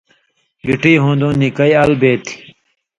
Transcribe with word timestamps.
گٹی 0.65 0.93
ہُوݩدوں 1.03 1.33
نِکئ 1.39 1.73
ال 1.81 1.91
بے 2.01 2.11
تھی۔ 2.23 2.35